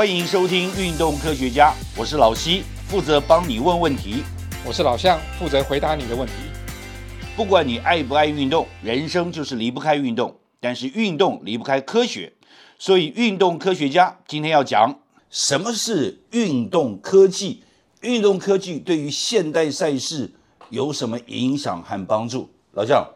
[0.00, 4.24] 欢迎收听《运动科学家》，我是老西，负责帮你问问题。
[4.64, 6.32] 我是老向，负责回答你的问题。
[7.36, 10.34] 不管你爱不爱运动，人生就是离不开运动。
[10.58, 12.32] 但是运动离不开科学，
[12.78, 17.62] 所以运动科学家今天要讲什么是运动科技，
[18.00, 20.32] 运动科技对于现代赛事
[20.70, 22.48] 有什么影响和帮助？
[22.72, 23.06] 老向，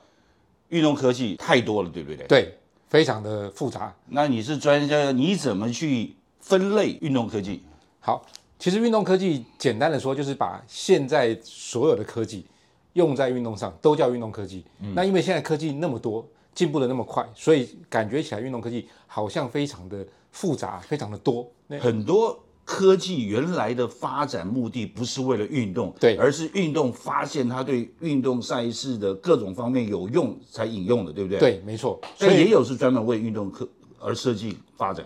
[0.68, 2.26] 运动科技太多了，对不对？
[2.26, 2.58] 对，
[2.90, 3.96] 非常的复杂。
[4.10, 7.62] 那你是专家，你怎么去分类运动科技？
[8.00, 8.24] 好，
[8.58, 12.46] 其实运动科技简单的说，就是把现在所有的科技
[12.92, 14.64] 用在运动上，都叫运动科技。
[14.94, 16.26] 那因为现在科技那么多。
[16.54, 21.50] 进步的那么快，所以感觉起来运动科技好像非常的复杂，非常的多。
[21.80, 31.40] 很多科技原来的发展目的不是为了运动，对，而是运动发现它对运动赛事的各种方面有用才引用的，对不对？
[31.40, 32.00] 对，没错。
[32.16, 35.04] 所以也有是专门为运动科而设计发展，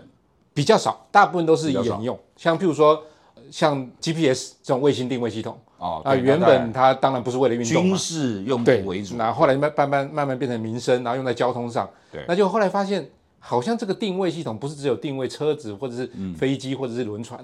[0.59, 2.19] 比较少，大部分都是沿用。
[2.35, 3.01] 像譬如说，
[3.49, 5.57] 像 GPS 这种卫星定位系统。
[5.77, 9.15] 哦啊，原本它当然不是为了运动军事用途为主。
[9.15, 11.89] 那后来慢慢慢慢慢变成民生，然后用在交通上。
[12.11, 17.39] 对，那就后来发现，好像这个定位系统不是只有定位车子或者是飞机或者是轮船，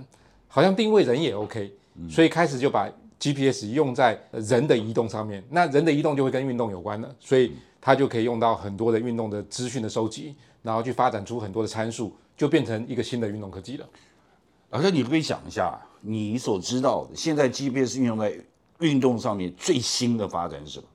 [0.49, 1.73] 好像定位人也 OK。
[2.09, 5.41] 所以开始就把 GPS 用在人的移动上面。
[5.49, 13.87] 那人的移动就会跟运动有关了，所以它就可以用到很多的运动的资讯的收集，然后去发展出很多的参数，就变成一个新的运动科技了。
[14.71, 15.79] 老师，你可以想一下。
[16.07, 18.31] 你所知道的，现在 GPS 运用在
[18.79, 20.85] 运动上面最新的发展是什么？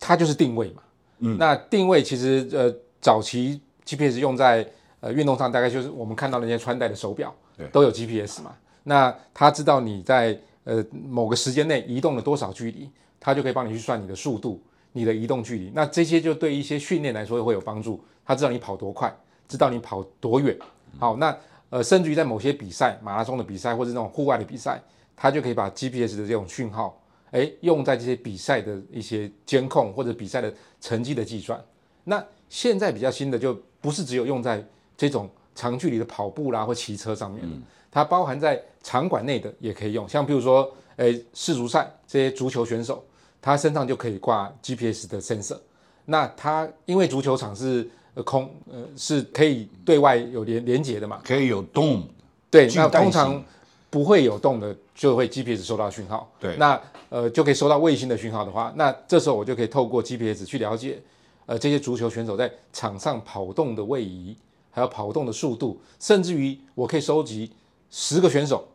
[0.00, 0.82] 它就是定位嘛。
[1.20, 8.52] 嗯，那定位其实呃，早期 GPS 用在呃运动上，大概就是我们看到那些穿戴的手表，对，都有 GPS 嘛。
[8.82, 15.70] 那它知道你在呃某个时间内移动了多少距离，它就可以帮你去算你的速度、你的移动距离。
[15.72, 18.02] 那这些就对一些训练来说会有帮助。
[18.26, 19.16] 它知道你跑多快，
[19.52, 20.58] 知道你跑多远。
[20.98, 21.36] 好，那。
[21.72, 24.78] 呃，甚至于在某些比赛，马拉松的比赛或者那种户外的比赛，
[25.16, 30.52] 它就可以把 GPS 的这种讯号，哎，用在这些比赛的一些监控或者比赛的
[30.82, 31.58] 成绩的计算。
[32.04, 34.62] 那现在比较新的，就不是只有用在
[34.98, 37.42] 这种长距离的跑步啦或骑车上面，
[37.90, 40.06] 它包含在场馆内的也可以用。
[40.06, 43.02] 像比如说，哎，世足赛这些足球选手，
[43.40, 45.58] 他身上就可以挂 GPS 的 sensor。
[46.04, 47.90] 那他因为足球场是。
[48.14, 51.20] 呃，空呃是可以对外有连连接的嘛？
[51.24, 52.06] 可以有动，
[52.50, 53.42] 对，那通常
[53.88, 56.30] 不会有动的，就会 GPS 收到讯号。
[56.38, 61.00] 对，那呃就可以收到卫星的讯号的话，那这时候我就可以透过 GPS 去了解，
[61.46, 64.36] 呃这些足球选手在场上跑动的位移，
[64.70, 67.50] 还有跑动的速度，甚至于我可以收集
[67.90, 68.68] 十个选手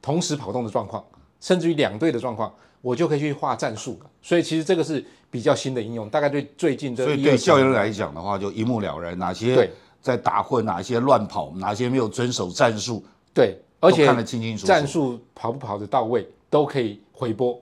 [0.00, 1.04] 同时跑动的状况，
[1.40, 2.52] 甚至于两队的状况。
[2.80, 7.04] 我就可以去画战术了，所以其实这个是比较新的应用，大概对最近这。
[7.04, 9.68] 所以对教练来讲的话，就一目了然，哪些
[10.00, 13.04] 在打混，哪些乱跑，哪些没有遵守战术。
[13.34, 14.66] 对，而且看得清清楚楚。
[14.68, 17.60] 战术跑不跑得到位，都可以回播，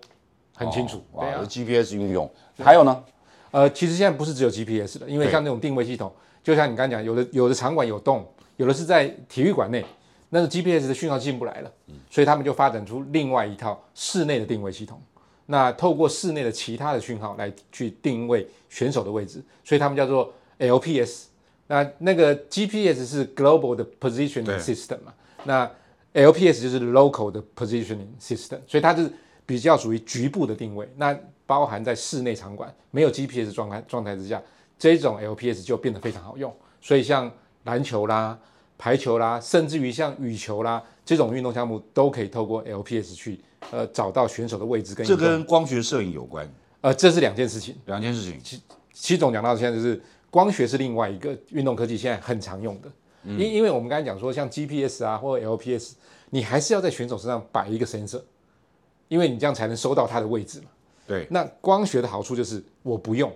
[0.55, 1.03] 很清楚。
[1.13, 3.03] 哇，GPS 运用还有呢？
[3.53, 6.13] 呃，其实现在不是只有 GPS 的，因为像那种定位系统，
[6.45, 8.23] 就像你刚刚讲，有的有的场馆有洞，
[8.59, 9.83] 有的是在体育馆内。
[10.37, 11.73] 那个 GPS 的讯号进不来了，
[12.11, 15.01] 所以他们就发展出另外一套室内的定位系统。
[15.47, 21.29] 那透过室内的其他的讯号来去定位选手的位置，所以他们叫做 LPS。
[21.69, 25.15] 那那个 GPS 是 Global 的 Positioning System 嘛？
[25.45, 25.71] 那
[26.13, 29.11] LPS 就是 Local 的 Positioning System，所以它是
[29.47, 30.87] 比较属于局部的定位。
[30.97, 34.43] 那包含在室内场馆没有 GPS 状态状态之下，
[34.79, 36.55] 这种 LPS 就变得非常好用。
[36.83, 37.33] 所以像
[37.65, 38.39] 篮球啦。
[38.79, 45.07] 排球啦，甚至于像羽球啦这种运动项目，都可以透过 LPS 去呃找到选手的位置跟。
[45.07, 46.47] 这跟光学摄影有关？
[46.83, 47.75] 呃，这是两件事情。
[47.87, 48.39] 两件事情。
[48.45, 48.61] 其
[48.93, 50.01] 其总讲到现在就是
[50.31, 52.91] 光学是另外一个运动科技，现在很常用的。
[53.25, 55.93] 因因为我们刚才讲说，像 GPS 啊或者 LPS，
[56.31, 58.21] 你还是要在选手身上摆一个 sensor，
[59.09, 60.67] 因为你这样才能收到他的位置嘛。
[61.07, 61.27] 对。
[61.31, 63.33] 那光学的好处就是我不用，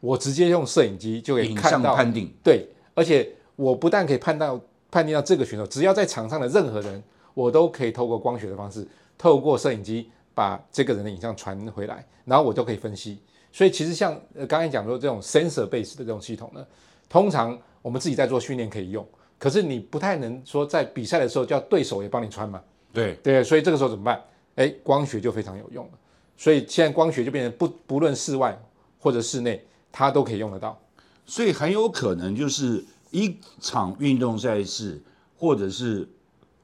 [0.00, 2.32] 我直接用摄影机就可以看到判定。
[2.42, 3.32] 对，而且。
[3.56, 4.60] 我不但可以判到
[4.90, 7.02] 判定到这个选手，只要在场上的任何人，
[7.34, 8.86] 我都可以透过光学的方式，
[9.18, 13.18] 透过摄影机把这个人的影像传回来，然后我都可以分析。
[13.50, 16.64] 所以其实像呃刚才讲说这种 sensor base 的这种系统呢，
[17.08, 19.06] 通常我们自己在做训练可以用，
[19.38, 22.62] 可是你不太能说在比赛的时候叫对手也帮你穿嘛？
[22.92, 24.22] 对对，所以这个时候怎么办？
[24.56, 25.92] 哎，光学就非常有用了。
[26.36, 28.58] 所以现在光学就变成不不论室外
[28.98, 30.78] 或者室内，它都可以用得到。
[31.24, 32.84] 所以很有可能就是。
[33.16, 35.02] 一场运动赛事，
[35.38, 36.06] 或者是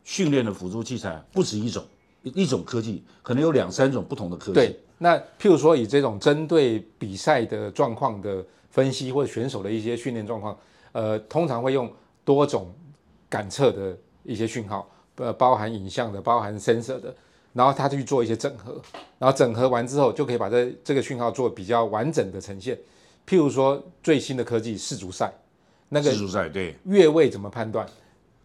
[0.04, 1.82] 训练的辅助器材，不止一种，
[2.22, 4.52] 一种科技可能有两三种不同的科技。
[4.52, 10.54] 对，那譬如说以这种针对比赛的状况的分析，或者选手的一些训练状况，
[10.93, 11.90] 呃，通常会用
[12.22, 12.70] 多种
[13.31, 17.14] 感测的一些讯号，呃包含影像的、包含 sensor 的，
[17.54, 18.78] 然后他去做一些整合，
[19.19, 22.78] 然后整合完之后就可以把这这个讯号做比较完整的呈现。
[23.26, 25.32] 譬如说最新的科技世足赛，
[25.92, 26.74] 那个世足赛对。
[26.84, 27.86] 越位怎么判断？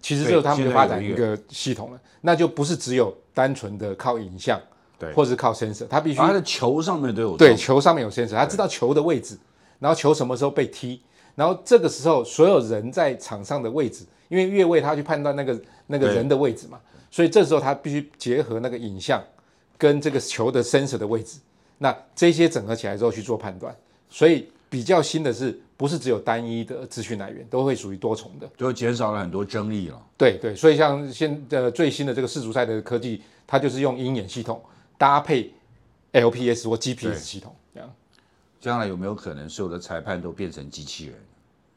[0.02, 4.60] 其实对就是他们就现在有一发展一个系统了，那就不是只有单纯的靠影像，
[5.00, 5.12] 对。
[5.14, 9.38] 或者是靠 sensor，它必须他的球上面都有对，球上面有 sensor，他知道球的位置，
[9.80, 11.02] 然后球什么时候被踢，
[11.36, 16.80] 然后这个时候所有人在场上的位置，因为越位他要去判断那个那个人的位置嘛，
[17.10, 19.22] 所以这时候他必须结合那个影像
[19.78, 21.40] 跟这个球的 sensor 的位置，
[21.80, 23.76] 那这些整合起来之后去做判断，
[24.10, 28.50] 所以比较新的是不是只有单一的资讯来源，都会属于多重的。
[28.58, 30.02] 就减少了很多争议了。
[30.18, 34.60] 对对，所以像现呃最新的这个世足赛的科技，它就是用鹰眼系统
[34.98, 35.54] 搭配
[36.12, 37.94] LPS 或 GPS 系统这样。
[38.60, 41.16] 将来有没有可能所有的裁判都变成机器人？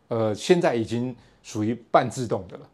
[0.08, 2.66] 呃，现在已经属于半自动的了。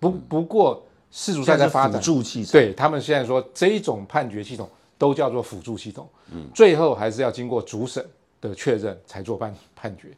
[0.00, 4.66] 不不过世足赛在发展辅，助器材，对他们现在说这一种判决系统
[4.96, 8.02] 都叫做辅助系统，嗯，最后还是要经过主审
[8.40, 10.08] 的确认才做判判决。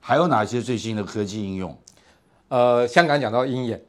[0.00, 1.76] 还有哪些最新的科技应用？
[2.48, 3.80] 呃，香港讲到鹰眼，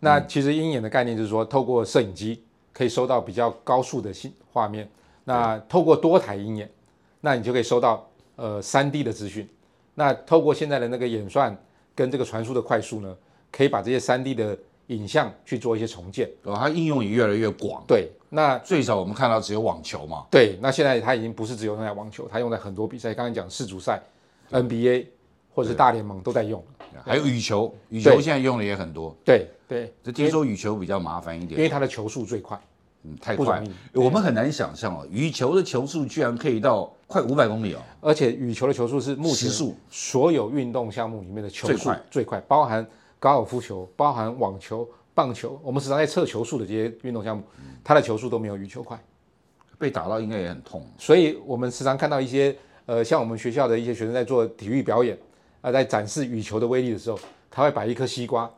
[0.00, 2.42] 那其实鹰眼的概念就是说，透过摄影机
[2.72, 4.86] 可以收到比较高速的信画面，
[5.24, 6.70] 那透过多台鹰眼，
[7.20, 8.06] 那你就可以收到
[8.36, 9.48] 呃三 D 的资讯。
[9.94, 11.56] 那透过现在的那个演算
[11.94, 13.16] 跟这个传输的快速呢，
[13.50, 16.28] 可以把这些三 D 的影像去做一些重建。
[16.42, 17.82] 哦，它应用也越来越广。
[17.86, 23.14] 对，那最早我们看到只有网球嘛，对，那现在它已经不是只有用在网球，它用在很多比赛。
[23.14, 24.02] 刚才讲世足赛、
[24.50, 25.06] NBA
[25.54, 26.62] 或者是大联盟都在用。
[27.04, 29.16] 还有羽球，羽球现在用的也很多。
[29.24, 32.60] 对对，这听说羽球比较麻烦一点，因为它的球速最快。
[33.04, 33.64] 嗯，太快
[33.94, 37.78] 我们很难想象哦，羽球的球速居然可以到快五百公里哦。
[38.00, 39.50] 而且羽球的球速是目前
[39.90, 42.86] 所有运动项目里面的球速最快最快，包含
[43.18, 47.42] 高尔夫球、包含网球、棒球，我们时常在测球速的这些运动项目，
[47.82, 48.96] 它的球速都没有羽球快。
[49.78, 50.86] 被打到应该也很痛。
[50.96, 52.56] 所以我们时常看到一些
[52.86, 55.18] 呃，像我们学校的一些学生在做体育表演
[55.62, 57.18] 啊、在展示羽球的威力的时候，
[57.50, 58.50] 他会摆一颗西瓜，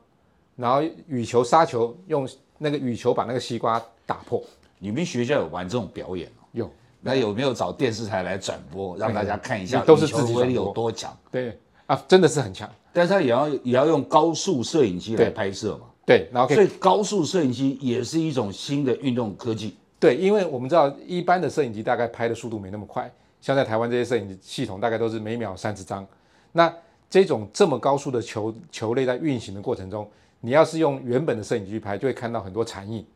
[0.57, 2.29] 然后羽球杀球用
[2.59, 4.43] 那个羽球把那个西瓜打破。
[4.79, 6.43] 你们学校有玩这种表演哦？
[6.53, 6.71] 有
[7.01, 11.17] 那有没有找电视台来转播，让大家看一下都是自己威力有多强？
[11.31, 12.71] 对啊，真的是很强。
[12.93, 19.77] 但是它也要也要用高速摄影机来拍摄嘛，对，然后所以高速摄影机也是一种新的运动科技。
[19.99, 26.07] 对，因为我们知道一般的摄影机大概拍的速度没那么快，像在台湾这些摄影系统大概都是每秒三十张。
[26.53, 26.73] 那
[27.15, 33.07] 这种这么高速的球球类在运行的过程中，你要是用原本的摄影机去拍，就会看到很多残影，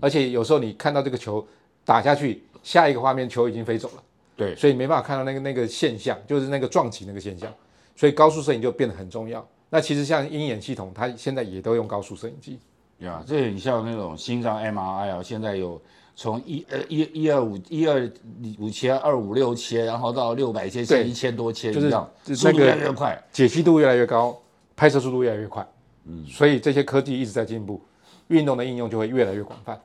[0.00, 1.46] 而且有时候你看到这个球
[1.84, 4.02] 打下去，下一个画面球已经飞走了，
[4.34, 7.52] 对，所以没办法看到那个那个现象，就是那个撞击那个现象，
[7.94, 9.46] 所以高速摄影就变得很重要。
[9.68, 12.58] 那其实像鹰眼系统，它现在也都用高速摄影机。
[13.00, 15.78] 呀，这很像那种心脏 MRI 啊，现在有
[16.16, 18.10] 从一呃一一二五一二
[18.58, 23.20] 五千二五六千，然后到六百千，现在对一千多千就是一样，速度越来越快。
[23.32, 24.40] 解析度越来越高，
[24.76, 25.66] 拍摄速度越来越快，
[26.06, 27.82] 嗯，所以这些科技一直在进步，
[28.28, 29.80] 运动的应用就会越来越广泛。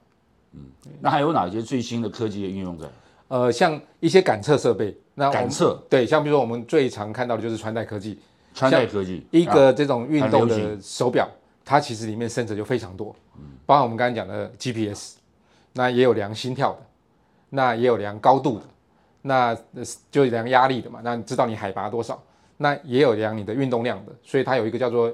[0.54, 0.62] 嗯
[1.00, 2.86] 那还有哪些最新的科技的应用在？
[3.28, 8.18] 呃，像一些感测设备，那感测对，像比如说我们最常看到的就是穿戴科技，
[8.56, 11.30] 穿戴科技一啊个这种运动的手表，
[11.64, 13.16] 它其实里面生成就非常多，
[13.68, 15.18] 包括我们刚才讲的 GPS，
[15.80, 16.80] 那也有量心跳的，
[17.52, 18.66] 那也有量高度的，
[19.22, 19.82] 那呃
[20.12, 22.22] 就量压力的嘛，那知道你海拔多少，
[22.58, 25.10] 那也有量你的运动量的，所以它有一个叫做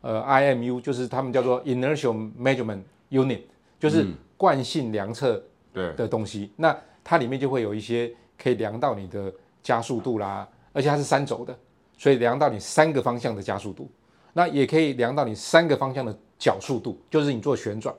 [0.00, 2.80] 呃 IMU，就是他们叫做 Inertial Measurement
[3.12, 3.42] Unit，
[3.78, 4.04] 就是
[4.36, 5.40] 惯性量测
[5.72, 9.32] 对的东西，那它里面就会有一些可以量到你的
[9.62, 11.56] 加速度啦，而且它是三轴的，
[11.96, 13.88] 所以量到你三个方向的加速度，
[14.32, 17.94] 那也可以量到你三个方向的角速度，就是你做旋转。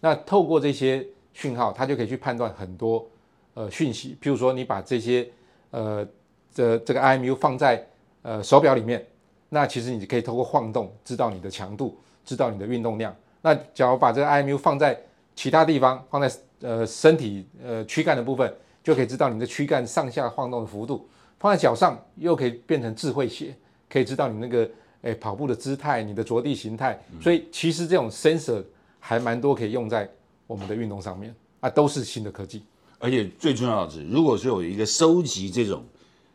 [0.00, 3.06] 那透过这些讯号，它就可以去判断很多
[3.54, 5.28] 呃讯息，譬如说你把这些
[5.70, 6.06] 呃
[6.52, 7.86] 这这个 IMU 放在
[8.22, 9.04] 呃手表里面，
[9.48, 13.14] 那其实你可以透过晃动知道你的强度，知道你的运动量。
[13.40, 14.98] 那假如把这个 IMU 放在
[15.34, 21.08] 其他地方，放在呃身体呃躯干的部分，就可以知道你的躯干上下晃动的幅度。
[21.40, 23.52] 放在脚上又可以变成智慧鞋，
[23.90, 24.70] 可以知道你那个
[25.00, 26.96] 诶跑步的姿态、你的着地形态。
[27.20, 28.62] 所以其实这种 sensor
[29.00, 30.08] 还蛮多可以用在
[30.52, 32.62] 我们的运动上面啊，都是新的科技。
[32.98, 35.82] 而且最重要的是，如果是有一个收集这种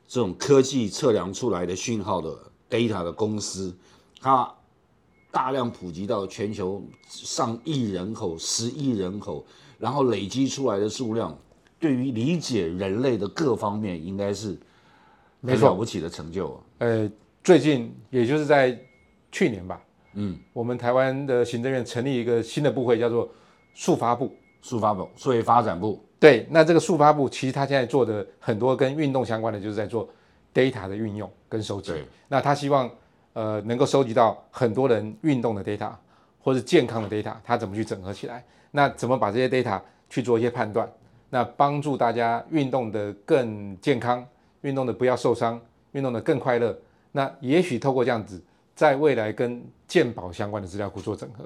[0.08, 2.36] 这种科技测量出来的讯号的
[2.68, 3.78] data 的公司，
[4.20, 4.52] 它
[5.32, 9.46] 大量普及到全球上亿人口、十亿人口，
[9.78, 11.38] 然后累积出来的数量，
[11.80, 14.58] 对于理解人类的各方面，应该是
[15.40, 16.60] 没了不起的成就啊。
[16.80, 17.12] 呃，
[17.44, 18.78] 最近也就是在
[19.32, 19.80] 去年吧，
[20.16, 23.30] 嗯，我们台湾的行政院成立一个新的部会，叫做
[23.78, 24.36] 速发部。
[24.60, 26.04] 速发部、数位发展部。
[26.20, 30.10] 对，那这个速发部其实他现在做的很多跟运动相关的，就是在做
[30.54, 31.92] data 的运用跟收集。
[31.92, 32.90] 对那他希望
[33.34, 35.92] 呃能够收集到很多人运动的 data
[36.42, 38.44] 或是健康的 data，他怎么去整合起来？
[38.72, 39.80] 那怎么把这些 data
[40.10, 40.92] 去做一些判断？
[41.30, 44.26] 那帮助大家运动的更健康，
[44.62, 46.78] 运动的不要受伤，运动的更快乐。
[47.12, 48.44] 那也许透过这样子，
[48.76, 51.46] 在未来跟健保相关的资料库做整合，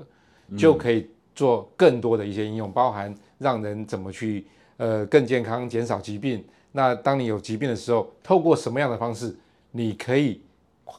[0.57, 1.09] 就可以
[1.41, 4.45] 做更多的一些应用，包含让人怎么去
[4.77, 6.43] 呃更健康，减少疾病。
[6.71, 9.35] 那当你有疾病的时候，透过什么样的方式，
[9.71, 10.39] 你可以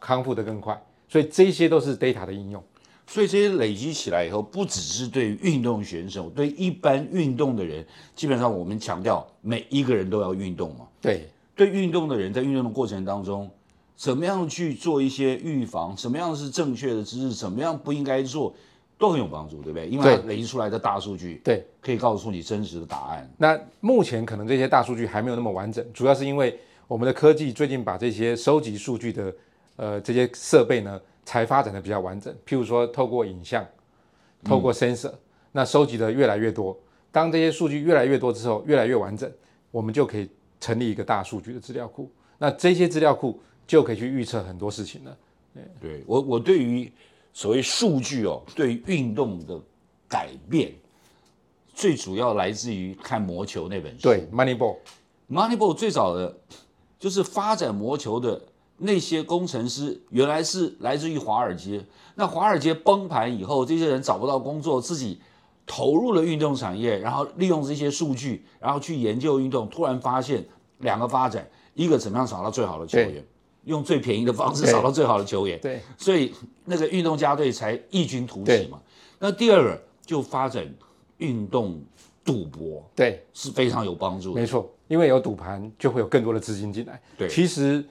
[0.00, 0.76] 康复得更快？
[1.08, 2.61] 所以这些都是 data 的应用。
[3.06, 10.88] 所以这些累积起来以后，不只是对于运动选手，对一般运动的人，基本上我们强调每一个人都要运动嘛。
[11.00, 13.49] 对对运动的人，在运动的过程当中，
[13.94, 18.54] 怎么样去做一些预防，什么样是正确的知识，怎么样不应该做，
[19.02, 19.88] 都很有帮助，对不对？
[19.88, 23.28] 因为它累积出来的大数据，对，可以告诉你真实的答案。
[23.37, 26.56] 那目前可能这些大数据还没有那么完整，主要是因为
[26.87, 29.35] 我们的科技最近把这些收集数据的
[29.75, 32.32] 呃这些设备呢，才发展的比较完整。
[32.47, 33.66] 譬如说，透过影像，
[34.44, 35.12] 透过 sensor，、
[35.50, 36.78] 那收集的越来越多。
[37.11, 39.28] 当这些数据越来越多之后，越来越完整，
[39.73, 40.30] 我们就可以
[40.61, 42.09] 成立一个大数据的资料库。
[42.38, 45.16] 那这些资料库就可以去预测很多事情了。
[45.80, 46.90] 对我，我对于
[47.32, 49.58] 所谓数据哦，对运动的
[50.08, 50.72] 改变，
[51.72, 54.02] 最主要来自于看魔球那本书。
[54.02, 56.38] 对，Moneyball，Moneyball 最早的
[56.98, 58.40] 就是发展魔球的
[58.76, 61.84] 那些工程师，原来是来自于华尔街。
[62.14, 65.18] 那华尔街崩盘以后，这些人找不到工作，自己
[65.66, 70.46] 投入了运动产业，然后利用这些数据，然后去研究运动，突然发现
[70.80, 73.24] 两个发展：一个怎么样找到最好的球员，
[73.64, 75.59] 用最便宜的方式找到最好的球员。
[75.61, 76.33] 对所以
[76.64, 78.81] 那个运动家队才异军突起嘛。
[79.19, 80.66] 那第二个就发展
[81.19, 81.81] 运动
[82.25, 84.40] 赌博对，是非常有帮助的。
[84.40, 87.00] 没错，因为有赌盘，就会有更多的资金进来。
[87.16, 87.85] 对其实，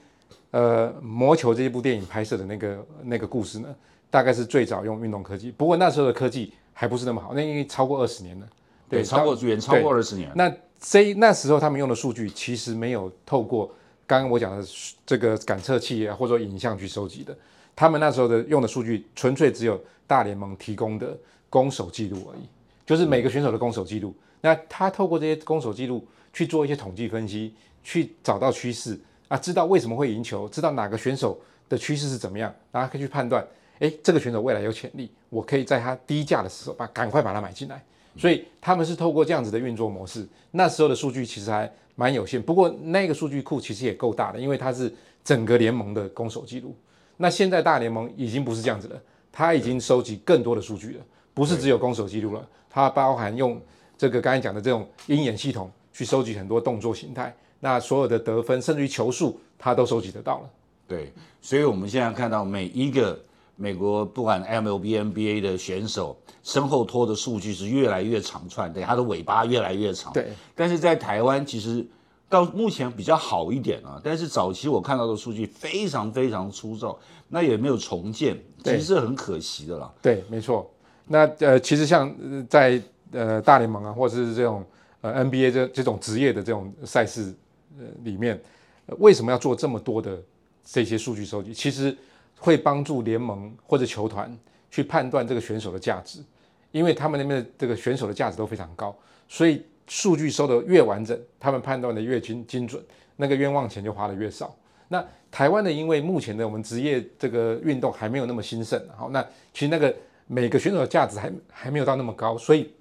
[0.52, 3.74] 呃，《魔球》这一部电影拍摄的那个那个故事呢，
[4.10, 8.48] 大概是最早用运动科技，不过那时候的科技还不是那么好，那因为超过二十年了。
[8.90, 10.30] 对，超过远超过二十年。
[10.36, 13.74] 那这那时候他们用的数据其实没有透过
[14.12, 14.68] 刚刚我讲的
[15.06, 17.34] 这个感测器啊，或者说影像去收集的，
[17.74, 21.18] 他们那时候的用的数据纯粹只有大联盟提供的
[21.50, 22.42] 攻守记录而已，
[22.86, 24.14] 就是每个选手的攻守记录。
[24.42, 29.00] 那他透过这些攻守记录去做一些统计分析，去找到趋势
[29.30, 31.40] 啊，知道为什么会赢球，知道哪个选手
[31.70, 33.48] 的趋势是怎么样，然后可以去判断，
[33.80, 37.82] 诶，这个选手未来有潜力，我可以在他低价的时候把赶快把它买进来。
[38.18, 46.76] 所以他们是透过这样子的运作模式，那时候的数据其实还蛮有限，不过那个数据库其实也够大的，因为它是整个联盟的攻守记录。
[47.18, 49.02] 那现在大联盟已经不是这样子了，
[49.32, 53.62] 它已经收集更多的数据了，不是只有攻守记录了，它包含用
[53.98, 60.50] 这个刚才讲的这种鹰眼系统去收集很多动作形态，那所有的得分甚至于球数，它都收集得到了。
[60.88, 63.18] 对，所以我们现在看到每一个
[63.56, 70.12] 美国不管 MLB、NBA 的选手身后拖的数据是越来越长串，对，他的尾巴越来越长。
[70.14, 71.86] 对，但是在台湾其实
[72.28, 76.98] 到目前比较好一点啊，但是早期我看到的数据非常非常粗糙，
[77.30, 79.94] 那也没有重建，其对实是很可惜的啦。
[80.02, 80.70] 对，没错。
[81.08, 82.82] 那呃，其实像呃在
[83.12, 84.66] 呃大联盟啊，或者是这种
[85.02, 87.34] 呃 NBA 这这种职业的这种赛事
[87.78, 88.40] 呃里面、
[88.88, 90.18] 呃为什么要做这么多的
[90.66, 91.54] 这些数据收集？
[91.54, 91.96] 其实
[92.42, 94.36] 会帮助联盟或者球团
[94.72, 96.24] 去判断这个选手的价值，
[96.72, 98.96] 因为他们那边的这个选手的价值都非常高，
[99.30, 102.84] 所以数据收的越完整，他们判断的越精精准，
[103.16, 104.56] 那个冤枉钱就花的越少。
[104.88, 109.22] 那台湾的，因为目前的我们职业这个运动还没有那么兴盛，好，那
[109.54, 109.96] 其实那个
[110.26, 112.74] 每个选手的价值还还没有到那么高，所以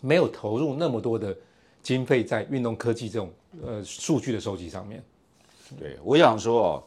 [0.00, 1.36] 没有投入那么多的
[1.82, 3.30] 经费在运动科技这种
[3.62, 5.00] 呃数据的收集上面。
[5.78, 6.84] 对，我想说哦，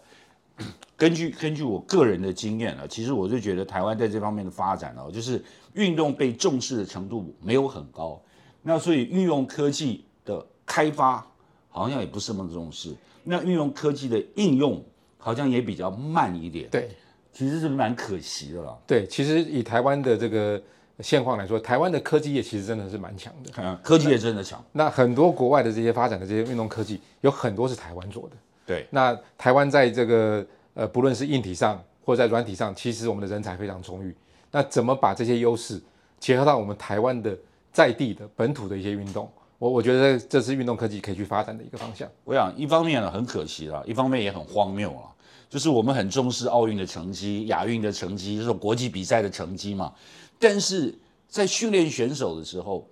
[0.98, 5.44] 根据根据我个人的经验啊，其实我就觉得台湾在这方面的发展哦，就是
[5.74, 8.22] 运动被重视的程度没有很高，
[8.62, 11.26] 那所以运用科技的开发
[11.70, 14.82] 好像也不是那么重视，那运用科技的应用
[15.18, 16.90] 好像也比较慢一点，对
[17.34, 18.78] 其实是蛮可惜的啦。
[18.88, 20.62] 对，其实以台湾的这个
[21.02, 23.52] 现况来说，台湾的科技业其实真的是蛮强的。
[23.58, 28.36] 嗯科技业真的强，那很多国外的这些发展的这些运动科技，有很多是台湾做的。
[28.66, 34.16] 对，那台湾在这个呃，不论是硬体上或者在软体上，其实我们的人才非常充裕。
[34.52, 35.82] 那怎么把这些优势
[36.20, 37.38] 结合到我们台湾的
[37.72, 39.30] 在地的本土的一些运动？
[39.58, 42.10] 我我觉得这是运动科技可以去发展的一个方向。
[42.24, 45.08] 我想一方面呢很可惜啦，一方面也很荒谬啊，
[45.50, 49.94] 就是我们很重视奥运的成绩、亚运的成绩，就是国际比赛的成绩嘛，
[50.38, 50.94] 但是
[51.28, 52.88] 在训练选手的时候，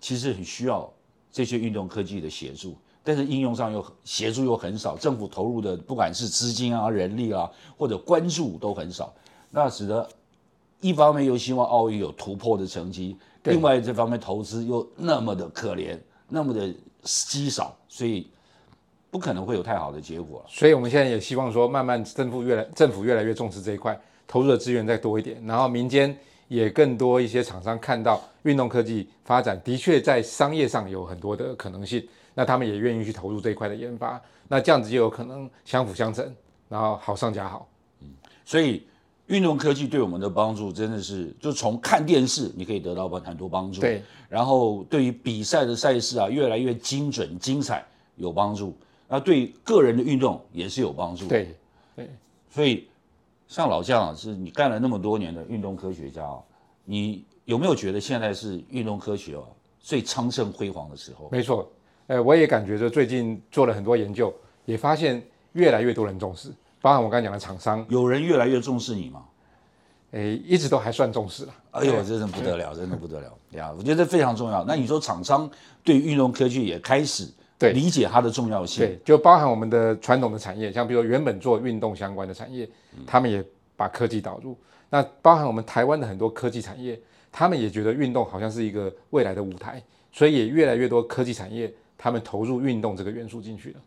[0.00, 0.92] 其实很需要
[1.30, 2.76] 这些运动科技的协助，
[3.08, 9.10] 但是应用上又协助又很少，政府投入的不管是资金啊、人力啊或者关注都很少，
[9.50, 10.06] 那使得
[10.82, 15.98] 一方面又希望奥运有突破的成绩，另外这方面投资又那么的可怜，
[16.28, 16.70] 那么的
[17.02, 18.28] 稀少，所以。
[19.10, 26.14] 不可能会有太好的结果所以我们现在也希望说，慢慢政府越来政府越来越重视这一块，投入的资源再多一点，然后民间
[26.46, 32.06] 也更多一些厂商看到运动科技发展的确在商业上有很多的可能性，
[32.38, 36.32] 那他们也愿意去投入这一块的研发，那这样子就有可能相辅相成，
[36.68, 37.68] 然后好上加好。
[38.00, 38.06] 嗯，
[38.44, 38.86] 所以
[39.26, 48.72] 运动科技对我们的帮助真的是，就从看电视你可以得到很多帮助，对，然后对于比赛的赛事啊，越来越精准精彩有帮助。
[49.08, 51.26] 那对个人的运动也是有帮助。
[51.26, 51.56] 对，
[51.96, 52.08] 对，
[52.48, 52.86] 所以
[53.48, 56.38] 像老将啊，是你干了那么多年的运动科学家啊，
[56.84, 59.42] 你有没有觉得现在是运动科学啊
[59.80, 61.28] 最昌盛辉煌的时候？
[61.32, 61.68] 没错，
[62.08, 64.34] 呃，我也感觉着最近做了很多研究，
[64.64, 65.22] 也发现
[65.52, 66.48] 越来越多人重视，
[66.80, 69.24] 包含我刚才讲的厂商，有人越来越重视你吗？
[70.12, 71.54] 诶，一直都还算重视了。
[71.72, 73.70] 哎呦，真的不得了，真的不得了呀！
[73.76, 74.64] 我觉得非常重要。
[74.64, 75.48] 那你说厂商
[75.84, 77.28] 对运动科技也开始？
[77.58, 78.86] 对，理解它的重要性。
[78.86, 82.66] 对，就包含我们的传统的产业，像比如说原本做运动相关的产业，
[83.06, 83.44] 他们也
[83.76, 84.56] 把科技导入。
[84.88, 86.98] 那包含我们台湾的很多科技产业，
[87.30, 93.80] 他们也觉得运动好像是一个未来的舞台，所以也越来越多科技产业他们投入运动这个元素进去了。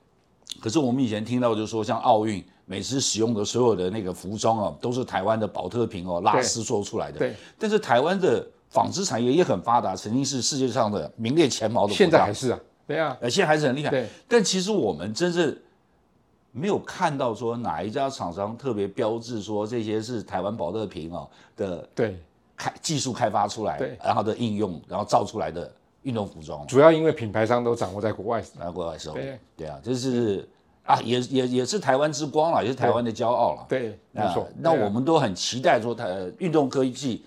[0.59, 7.17] 可是我们以前听到就是说，像奥运每次使用的所有的那个服装啊，都是台湾的保特瓶哦，拉丝做出来的。
[7.17, 7.35] 对。
[7.57, 11.93] 但是台湾的纺织产业也很发达，曾经是世界上的名列前茅的。
[11.93, 12.59] 现在还是啊。
[12.85, 13.89] 对啊，呃，现在还是很厉害。
[13.89, 15.57] 对，但其实我们真正
[16.51, 22.19] 没有看到说哪一家厂商特别标志说这些是台湾保乐瓶哦的对
[22.57, 25.71] 开技术开发出来，对，然后的应用，然后造出来的
[26.03, 26.65] 运动服装。
[26.67, 29.21] 主要因为品牌商都掌握在国外，在国外手里。
[29.55, 30.47] 对啊，就是
[30.83, 33.65] 啊，也也也是台湾之光了，也是台湾的骄傲了。
[33.69, 34.47] 对，没错。
[34.59, 36.07] 那我们都很期待说，台
[36.39, 37.23] 运动科技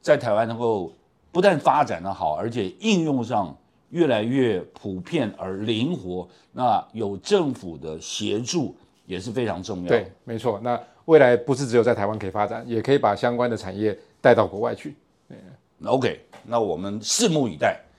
[0.00, 0.92] 在台湾能够
[1.32, 3.56] 不但发展的好，而且应用上。
[3.90, 8.76] 越来越普遍而灵活，那有政府的协助
[9.06, 9.88] 也是非常重要。
[9.88, 10.60] 对，没错。
[10.62, 14.94] 那未来不是只有在台湾可以发展，也可以把相关的产业带到国外去。
[15.86, 17.80] OK，那我们拭目以待。